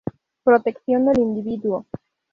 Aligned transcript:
Protección 0.43 1.05
del 1.05 1.19
individuo. 1.21 1.85